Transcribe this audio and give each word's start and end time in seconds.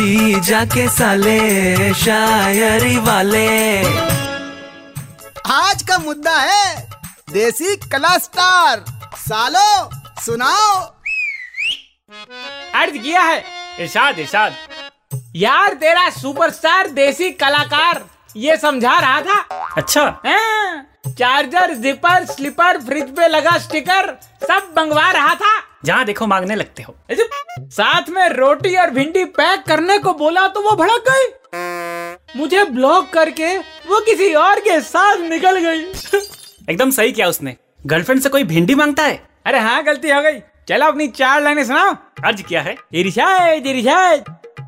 जी 0.00 0.40
जाके 0.40 0.88
साले 0.88 1.94
शायरी 1.94 2.96
वाले। 2.96 3.82
आज 5.52 5.82
का 5.82 5.98
मुद्दा 5.98 6.36
है 6.36 6.88
देसी 7.32 7.76
कला 7.76 8.16
स्टार। 8.18 8.84
सालो 9.16 9.90
सुनाओ। 10.22 10.80
अर्ज़ 12.74 12.98
किया 12.98 13.22
है। 13.22 13.44
इरशाद 13.80 14.18
इरशाद। 14.18 14.56
यार 15.36 15.74
तेरा 15.74 16.10
सुपरस्टार 16.10 16.88
देसी 16.90 17.30
कलाकार 17.30 18.04
ये 18.36 18.56
समझा 18.56 18.98
रहा 18.98 19.20
था? 19.20 19.40
अच्छा। 19.76 20.20
हाँ, 20.26 20.86
चार्जर 21.08 21.74
जिपर 21.74 22.24
स्लीपर 22.24 22.80
फ्रिज 22.80 23.16
पे 23.16 23.28
लगा 23.28 23.58
स्टिकर 23.58 24.16
सब 24.42 24.74
मंगवा 24.78 25.10
रहा 25.10 25.34
था। 25.34 25.58
जहाँ 25.84 26.04
देखो 26.04 26.26
मांगने 26.26 26.54
लगते 26.54 26.82
हो। 26.82 26.94
साथ 27.60 28.08
में 28.08 28.28
रोटी 28.28 28.74
और 28.76 28.90
भिंडी 28.90 29.24
पैक 29.24 29.62
करने 29.68 29.98
को 29.98 30.12
बोला 30.14 30.46
तो 30.48 30.60
वो 30.60 30.76
भड़क 30.76 31.04
गई। 31.08 32.38
मुझे 32.38 32.64
ब्लॉक 32.64 33.08
करके 33.10 33.56
वो 33.58 34.00
किसी 34.00 34.32
और 34.34 34.60
के 34.60 34.80
साथ 34.80 35.16
निकल 35.16 35.58
गई। 35.58 35.80
एकदम 36.70 36.90
सही 36.90 37.12
किया 37.12 37.28
उसने। 37.28 37.56
गर्लफ्रेंड 37.86 38.20
से 38.22 38.28
कोई 38.28 38.44
भिंडी 38.44 38.74
माँगता 38.74 39.02
है? 39.02 39.28
अरे 39.46 39.58
हाँ 39.58 39.82
गलती 39.84 40.10
हो 40.10 40.20
गई। 40.22 40.38
चलो 40.68 40.86
अपनी 40.86 41.08
चार 41.08 41.42
लाइनें 41.42 41.64
सुनाओ। 41.64 41.94
अर्ज़ 42.24 42.42
किया 42.42 42.62
है। 42.62 42.76
इरशाद 42.94 43.66
इरशाद 43.66 44.24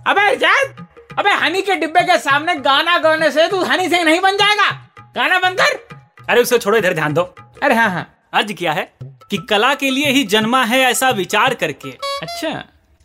अबे 0.08 0.30
इरशाद 0.33 0.86
अबे 1.19 1.30
हनी 1.30 1.62
के 1.62 1.74
डिब्बे 1.74 2.00
के 2.00 2.19
सामने 2.19 2.55
गाना 2.55 2.98
गाने 2.98 3.30
से 3.30 3.48
तू 3.48 3.62
हनी 3.62 3.88
सिंह 3.88 4.05
नहीं 4.05 4.20
बन 4.20 4.36
जाएगा। 4.36 4.70
गाना 5.16 5.38
बंद 5.38 5.60
कर। 5.60 6.27
अरे 6.30 6.42
उसे 6.42 6.58
छोड़ो 6.58 6.78
इधर 6.78 6.94
ध्यान 6.94 7.14
दो। 7.14 7.22
अरे 7.62 7.74
हाँ 7.74 7.91
हाँ। 7.91 8.08
अर्ज़ 8.34 8.52
किया 8.52 8.72
है। 8.72 8.91
कि 9.32 9.38
कला 9.50 9.74
के 9.74 9.91
लिए 9.91 10.10
ही 10.10 10.22
जन्मा 10.24 10.62
है 10.64 10.80
ऐसा 10.80 11.09
विचार 11.10 11.54
करके। 11.54 11.91
अच्छा। 12.22 12.48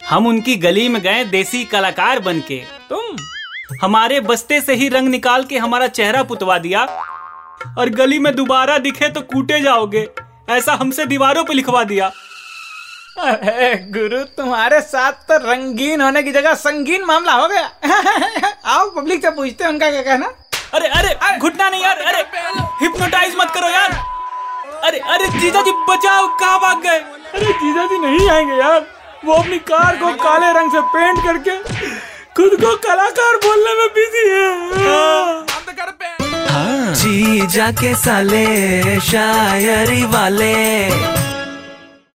हम 0.02 0.27
उनकी 0.27 0.55
गली 0.55 0.88
में 0.90 1.02
गए 1.02 1.23
देसी 1.26 1.63
कलाकार 1.66 2.20
बन 2.20 2.40
के 2.40 2.58
तुम? 2.90 3.16
हमारे 3.81 4.20
बस्ते 4.20 4.59
से 4.62 4.73
ही 4.76 4.90
रंग 4.90 5.08
निकाल 5.08 5.44
के 5.44 5.58
हमारा 5.58 5.88
चेहरा 5.88 6.23
पुतवा 6.23 6.58
दिया। 6.58 6.81
और 7.80 7.89
गली 7.89 8.20
में 8.20 8.36
दोबारा 8.36 8.78
दिखे 8.78 9.09
तो 9.09 9.22
कूटे 9.22 9.59
जाओगे 9.61 10.08
ऐसा 10.50 10.73
हमसे 10.73 11.05
दीवारों 11.05 11.44
पे 11.44 11.53
लिखवा 11.53 11.83
दिया। 11.83 12.11
अरे 13.17 13.75
गुरु 13.92 14.23
तुम्हारे 14.38 14.81
साथ 14.81 15.11
तो 15.11 15.38
रंगीन 15.48 16.02
होने 16.02 16.23
की 16.23 16.31
जगह 16.31 16.53
संगीन 16.53 17.05
मामला 17.05 17.33
हो 17.33 17.48
गया। 17.48 18.52
आओ 18.66 18.89
पब्लिक 18.89 19.22
से 19.22 19.31
पूछते 19.31 19.64
हैं 19.64 19.72
उनका 19.72 19.92
क्या 19.92 20.02
कहना। 20.02 20.33
अरे 20.73 20.88
अरे 20.88 21.38
घुटना 21.38 21.70
नहीं 21.70 21.83
यार 21.83 21.98
अरे 22.02 22.22
हिप्नोटाइज 22.81 23.36
मत 23.39 23.52
करो 23.55 23.70
यार। 23.70 24.17
अरे 24.88 24.99
अरे 25.13 25.27
जीजा 25.39 25.61
जी 25.67 25.71
बचाओ 25.89 26.27
कहाँ 26.39 26.59
भाग 26.61 26.81
गए? 26.83 26.97
अरे 27.38 27.53
जीजा 27.61 27.85
जी 27.91 27.97
नहीं 28.05 28.30
आएँगे 28.30 28.55
यार। 28.59 28.85
वो 29.25 29.33
अपनी 29.33 29.57
कार 29.69 29.95
को 30.02 30.11
काले 30.23 30.52
रंग 30.59 30.71
से 30.71 30.81
पेंट 30.93 31.23
करके 31.25 31.55
खुद 32.38 32.55
को 32.63 32.75
कलाकार 32.88 33.38
बोलने 33.45 33.73
में 33.80 33.88
बिज़ी 33.97 34.25
है। 34.30 34.45
जीजा 37.02 37.71
के 37.80 37.93
साले 38.03 38.45
शायरी 39.09 40.03
वाले। 40.13 40.55